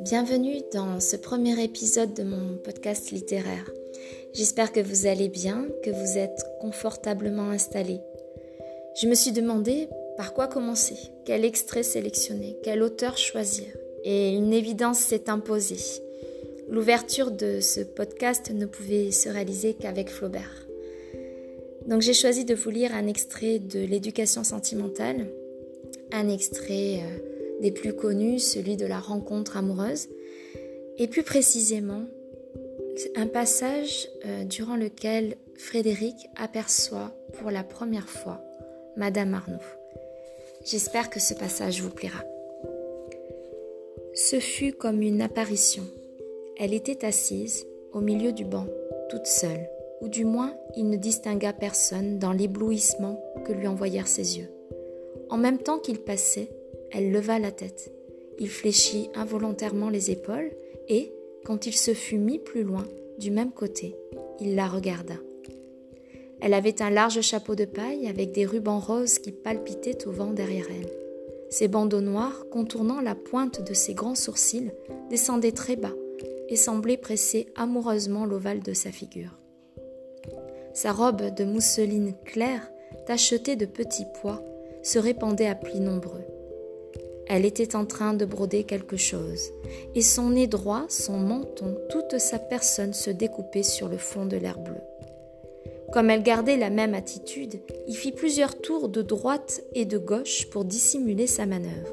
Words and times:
Bienvenue 0.00 0.62
dans 0.72 1.00
ce 1.00 1.16
premier 1.16 1.62
épisode 1.62 2.14
de 2.14 2.22
mon 2.22 2.56
podcast 2.56 3.10
littéraire. 3.10 3.70
J'espère 4.32 4.72
que 4.72 4.80
vous 4.80 5.06
allez 5.06 5.28
bien, 5.28 5.66
que 5.82 5.90
vous 5.90 6.18
êtes 6.18 6.42
confortablement 6.60 7.50
installé. 7.50 8.00
Je 9.00 9.08
me 9.08 9.14
suis 9.14 9.32
demandé 9.32 9.88
par 10.16 10.32
quoi 10.32 10.46
commencer, 10.46 10.96
quel 11.24 11.44
extrait 11.44 11.82
sélectionner, 11.82 12.56
quel 12.62 12.82
auteur 12.82 13.18
choisir. 13.18 13.66
Et 14.04 14.30
une 14.30 14.52
évidence 14.52 14.98
s'est 14.98 15.28
imposée. 15.28 16.02
L'ouverture 16.68 17.30
de 17.30 17.60
ce 17.60 17.80
podcast 17.80 18.50
ne 18.50 18.66
pouvait 18.66 19.10
se 19.10 19.28
réaliser 19.28 19.74
qu'avec 19.74 20.08
Flaubert. 20.08 20.67
Donc 21.88 22.02
j'ai 22.02 22.12
choisi 22.12 22.44
de 22.44 22.54
vous 22.54 22.68
lire 22.68 22.94
un 22.94 23.06
extrait 23.06 23.58
de 23.58 23.80
l'éducation 23.80 24.44
sentimentale, 24.44 25.26
un 26.12 26.28
extrait 26.28 27.00
euh, 27.00 27.60
des 27.62 27.72
plus 27.72 27.94
connus, 27.94 28.40
celui 28.40 28.76
de 28.76 28.84
la 28.84 29.00
rencontre 29.00 29.56
amoureuse, 29.56 30.08
et 30.98 31.08
plus 31.08 31.22
précisément 31.22 32.02
un 33.16 33.26
passage 33.26 34.08
euh, 34.26 34.44
durant 34.44 34.76
lequel 34.76 35.36
Frédéric 35.56 36.14
aperçoit 36.36 37.16
pour 37.38 37.50
la 37.50 37.64
première 37.64 38.08
fois 38.08 38.44
Madame 38.96 39.32
Arnoux. 39.32 39.56
J'espère 40.66 41.08
que 41.08 41.20
ce 41.20 41.32
passage 41.32 41.80
vous 41.80 41.90
plaira. 41.90 42.22
Ce 44.12 44.40
fut 44.40 44.72
comme 44.72 45.00
une 45.00 45.22
apparition. 45.22 45.84
Elle 46.58 46.74
était 46.74 47.06
assise 47.06 47.66
au 47.92 48.00
milieu 48.00 48.32
du 48.32 48.44
banc, 48.44 48.66
toute 49.08 49.26
seule, 49.26 49.68
ou 50.00 50.08
du 50.08 50.24
moins 50.24 50.54
il 50.76 50.88
ne 50.88 50.96
distingua 50.96 51.52
personne 51.52 52.18
dans 52.18 52.32
l'éblouissement 52.32 53.22
que 53.44 53.52
lui 53.52 53.66
envoyèrent 53.66 54.08
ses 54.08 54.38
yeux. 54.38 54.48
En 55.30 55.36
même 55.36 55.58
temps 55.58 55.78
qu'il 55.78 55.98
passait, 55.98 56.50
elle 56.90 57.10
leva 57.10 57.38
la 57.38 57.50
tête. 57.50 57.92
Il 58.38 58.48
fléchit 58.48 59.10
involontairement 59.14 59.90
les 59.90 60.10
épaules 60.10 60.50
et, 60.88 61.12
quand 61.44 61.66
il 61.66 61.74
se 61.74 61.94
fut 61.94 62.18
mis 62.18 62.38
plus 62.38 62.62
loin, 62.62 62.86
du 63.18 63.30
même 63.30 63.50
côté, 63.50 63.96
il 64.40 64.54
la 64.54 64.68
regarda. 64.68 65.14
Elle 66.40 66.54
avait 66.54 66.82
un 66.82 66.90
large 66.90 67.20
chapeau 67.20 67.56
de 67.56 67.64
paille 67.64 68.06
avec 68.06 68.32
des 68.32 68.46
rubans 68.46 68.78
roses 68.78 69.18
qui 69.18 69.32
palpitaient 69.32 70.06
au 70.06 70.12
vent 70.12 70.32
derrière 70.32 70.66
elle. 70.70 70.90
Ses 71.50 71.66
bandeaux 71.66 72.00
noirs, 72.00 72.46
contournant 72.50 73.00
la 73.00 73.14
pointe 73.14 73.66
de 73.66 73.74
ses 73.74 73.94
grands 73.94 74.14
sourcils, 74.14 74.70
descendaient 75.10 75.52
très 75.52 75.76
bas 75.76 75.94
et 76.48 76.56
semblaient 76.56 76.96
presser 76.96 77.48
amoureusement 77.56 78.24
l'ovale 78.24 78.60
de 78.60 78.72
sa 78.72 78.92
figure. 78.92 79.38
Sa 80.80 80.92
robe 80.92 81.34
de 81.34 81.42
mousseline 81.42 82.14
claire, 82.24 82.70
tachetée 83.04 83.56
de 83.56 83.66
petits 83.66 84.06
pois, 84.22 84.40
se 84.84 85.00
répandait 85.00 85.48
à 85.48 85.56
plis 85.56 85.80
nombreux. 85.80 86.24
Elle 87.26 87.44
était 87.44 87.74
en 87.74 87.84
train 87.84 88.14
de 88.14 88.24
broder 88.24 88.62
quelque 88.62 88.96
chose, 88.96 89.50
et 89.96 90.02
son 90.02 90.30
nez 90.30 90.46
droit, 90.46 90.86
son 90.88 91.18
menton, 91.18 91.76
toute 91.90 92.20
sa 92.20 92.38
personne 92.38 92.92
se 92.92 93.10
découpait 93.10 93.64
sur 93.64 93.88
le 93.88 93.96
fond 93.96 94.24
de 94.24 94.36
l'air 94.36 94.60
bleu. 94.60 94.76
Comme 95.92 96.10
elle 96.10 96.22
gardait 96.22 96.56
la 96.56 96.70
même 96.70 96.94
attitude, 96.94 97.58
il 97.88 97.96
fit 97.96 98.12
plusieurs 98.12 98.60
tours 98.60 98.88
de 98.88 99.02
droite 99.02 99.64
et 99.74 99.84
de 99.84 99.98
gauche 99.98 100.48
pour 100.48 100.64
dissimuler 100.64 101.26
sa 101.26 101.44
manœuvre. 101.44 101.92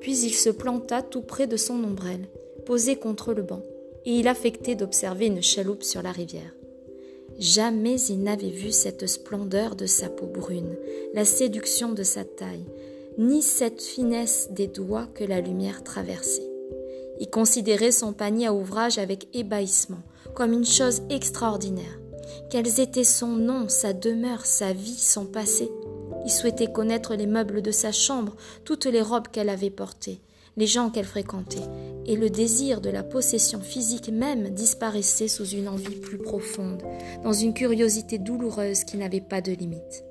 Puis 0.00 0.18
il 0.18 0.34
se 0.34 0.50
planta 0.50 1.00
tout 1.00 1.22
près 1.22 1.46
de 1.46 1.56
son 1.56 1.82
ombrelle, 1.82 2.28
posé 2.66 2.96
contre 2.96 3.32
le 3.32 3.42
banc, 3.42 3.62
et 4.04 4.10
il 4.10 4.28
affectait 4.28 4.74
d'observer 4.74 5.28
une 5.28 5.42
chaloupe 5.42 5.82
sur 5.82 6.02
la 6.02 6.12
rivière. 6.12 6.52
Jamais 7.38 8.00
il 8.00 8.22
n'avait 8.22 8.50
vu 8.50 8.72
cette 8.72 9.06
splendeur 9.06 9.76
de 9.76 9.86
sa 9.86 10.08
peau 10.08 10.26
brune, 10.26 10.76
la 11.14 11.24
séduction 11.24 11.92
de 11.92 12.02
sa 12.02 12.24
taille, 12.24 12.66
ni 13.18 13.42
cette 13.42 13.82
finesse 13.82 14.48
des 14.50 14.66
doigts 14.66 15.08
que 15.14 15.24
la 15.24 15.40
lumière 15.40 15.82
traversait. 15.82 16.48
Il 17.20 17.30
considérait 17.30 17.92
son 17.92 18.12
panier 18.12 18.46
à 18.46 18.54
ouvrage 18.54 18.98
avec 18.98 19.28
ébahissement, 19.34 20.02
comme 20.34 20.52
une 20.52 20.66
chose 20.66 21.02
extraordinaire. 21.10 21.98
Quels 22.50 22.80
étaient 22.80 23.04
son 23.04 23.28
nom, 23.28 23.68
sa 23.68 23.92
demeure, 23.92 24.46
sa 24.46 24.72
vie, 24.72 24.96
son 24.96 25.26
passé? 25.26 25.70
Il 26.24 26.30
souhaitait 26.30 26.72
connaître 26.72 27.14
les 27.14 27.26
meubles 27.26 27.62
de 27.62 27.70
sa 27.70 27.90
chambre, 27.90 28.36
toutes 28.64 28.86
les 28.86 29.02
robes 29.02 29.28
qu'elle 29.28 29.48
avait 29.48 29.70
portées, 29.70 30.20
les 30.58 30.66
gens 30.66 30.90
qu'elle 30.90 31.06
fréquentait, 31.06 31.56
et 32.04 32.16
le 32.16 32.28
désir 32.28 32.82
de 32.82 32.90
la 32.90 33.02
possession 33.02 33.60
physique 33.60 34.10
même 34.10 34.50
disparaissait 34.50 35.28
sous 35.28 35.46
une 35.46 35.68
envie 35.68 35.96
plus 35.96 36.18
profonde, 36.18 36.82
dans 37.24 37.32
une 37.32 37.54
curiosité 37.54 38.18
douloureuse 38.18 38.84
qui 38.84 38.98
n'avait 38.98 39.22
pas 39.22 39.40
de 39.40 39.52
limite 39.52 40.04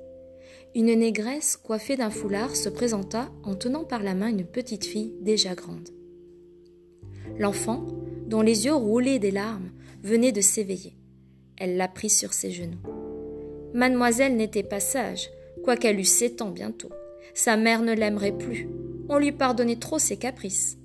une 0.74 0.94
négresse 0.94 1.56
coiffée 1.56 1.96
d'un 1.96 2.10
foulard 2.10 2.54
se 2.54 2.68
présenta 2.68 3.30
en 3.42 3.54
tenant 3.54 3.84
par 3.84 4.02
la 4.02 4.14
main 4.14 4.28
une 4.28 4.44
petite 4.44 4.84
fille 4.84 5.12
déjà 5.20 5.54
grande. 5.54 5.88
L'enfant, 7.38 7.86
dont 8.26 8.42
les 8.42 8.66
yeux 8.66 8.74
roulaient 8.74 9.18
des 9.18 9.30
larmes, 9.30 9.70
venait 10.02 10.32
de 10.32 10.40
s'éveiller. 10.40 10.94
Elle 11.56 11.76
la 11.76 11.88
prit 11.88 12.10
sur 12.10 12.32
ses 12.32 12.50
genoux. 12.50 12.78
Mademoiselle 13.74 14.36
n'était 14.36 14.62
pas 14.62 14.80
sage, 14.80 15.30
quoiqu'elle 15.64 15.98
eût 15.98 16.04
sept 16.04 16.42
ans 16.42 16.50
bientôt. 16.50 16.90
Sa 17.34 17.56
mère 17.56 17.82
ne 17.82 17.92
l'aimerait 17.92 18.36
plus. 18.36 18.68
On 19.08 19.18
lui 19.18 19.32
pardonnait 19.32 19.76
trop 19.76 19.98
ses 19.98 20.16
caprices. 20.16 20.76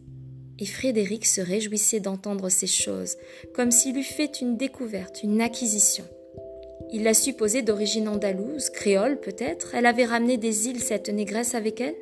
Et 0.60 0.66
Frédéric 0.66 1.26
se 1.26 1.42
réjouissait 1.42 2.00
d'entendre 2.00 2.50
ces 2.50 2.68
choses, 2.68 3.18
comme 3.54 3.72
s'il 3.72 3.98
eût 3.98 4.04
fait 4.04 4.40
une 4.40 4.56
découverte, 4.56 5.24
une 5.24 5.42
acquisition. 5.42 6.06
Il 6.92 7.04
la 7.04 7.14
supposait 7.14 7.64
d'origine 7.64 8.08
andalouse, 8.08 8.70
créole 8.70 9.20
peut-être. 9.20 9.74
Elle 9.74 9.88
avait 9.88 10.06
ramené 10.06 10.38
des 10.38 10.70
îles 10.70 10.82
cette 10.82 11.10
négresse 11.10 11.56
avec 11.56 11.82
elle. 11.82 11.96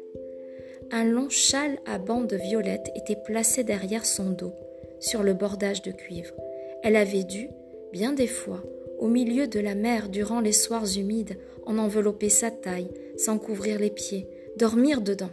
Un 0.91 1.05
long 1.05 1.29
châle 1.29 1.79
à 1.85 1.97
bandes 1.97 2.33
violettes 2.33 2.91
était 2.95 3.15
placé 3.15 3.63
derrière 3.63 4.05
son 4.05 4.31
dos, 4.31 4.53
sur 4.99 5.23
le 5.23 5.33
bordage 5.33 5.81
de 5.81 5.91
cuivre. 5.91 6.35
Elle 6.83 6.97
avait 6.97 7.23
dû, 7.23 7.47
bien 7.93 8.11
des 8.11 8.27
fois, 8.27 8.61
au 8.99 9.07
milieu 9.07 9.47
de 9.47 9.59
la 9.59 9.75
mer 9.75 10.09
durant 10.09 10.41
les 10.41 10.51
soirs 10.51 10.85
humides, 10.97 11.37
en 11.65 11.77
envelopper 11.77 12.29
sa 12.29 12.51
taille, 12.51 12.91
sans 13.17 13.37
couvrir 13.37 13.79
les 13.79 13.89
pieds, 13.89 14.27
dormir 14.57 15.01
dedans. 15.01 15.31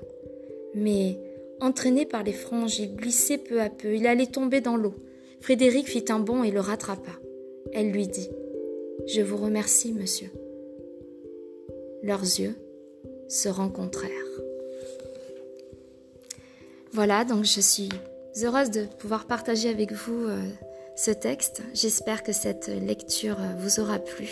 Mais, 0.74 1.18
entraîné 1.60 2.06
par 2.06 2.22
les 2.22 2.32
franges, 2.32 2.78
il 2.78 2.94
glissait 2.94 3.38
peu 3.38 3.60
à 3.60 3.70
peu, 3.70 3.94
il 3.94 4.06
allait 4.06 4.26
tomber 4.26 4.60
dans 4.60 4.76
l'eau. 4.76 4.94
Frédéric 5.40 5.88
fit 5.88 6.04
un 6.08 6.18
bond 6.18 6.42
et 6.42 6.50
le 6.50 6.60
rattrapa. 6.60 7.12
Elle 7.72 7.90
lui 7.90 8.08
dit 8.08 8.28
je 9.06 9.22
vous 9.22 9.36
remercie, 9.36 9.92
monsieur. 9.92 10.30
Leurs 12.02 12.22
yeux 12.22 12.54
se 13.28 13.48
rencontrèrent. 13.48 14.10
Voilà, 16.92 17.24
donc 17.24 17.44
je 17.44 17.60
suis 17.60 17.88
heureuse 18.42 18.70
de 18.70 18.84
pouvoir 18.98 19.26
partager 19.26 19.68
avec 19.70 19.92
vous 19.92 20.26
euh, 20.26 20.42
ce 20.96 21.10
texte. 21.10 21.62
J'espère 21.74 22.22
que 22.22 22.32
cette 22.32 22.68
lecture 22.68 23.38
vous 23.58 23.80
aura 23.80 23.98
plu. 23.98 24.28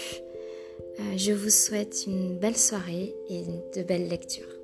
Euh, 0.98 1.02
je 1.16 1.32
vous 1.32 1.50
souhaite 1.50 2.04
une 2.06 2.36
belle 2.36 2.56
soirée 2.56 3.14
et 3.30 3.44
de 3.76 3.82
belles 3.82 4.08
lectures. 4.08 4.55